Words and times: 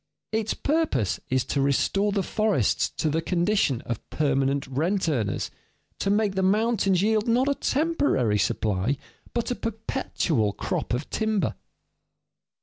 Its 0.31 0.55
purpose 0.55 1.19
is 1.29 1.43
to 1.45 1.61
restore 1.61 2.11
the 2.11 2.23
forests 2.23 2.89
to 2.89 3.07
the 3.07 3.21
condition 3.21 3.81
of 3.81 4.09
permanent 4.09 4.65
rent 4.65 5.07
earners, 5.07 5.51
to 5.99 6.09
make 6.09 6.33
the 6.33 6.41
mountains 6.41 7.03
yield 7.03 7.27
not 7.27 7.47
a 7.47 7.53
temporary 7.53 8.39
supply, 8.39 8.97
but 9.35 9.51
a 9.51 9.55
perpetual 9.55 10.53
crop 10.53 10.95
of 10.95 11.07
timber. 11.11 11.53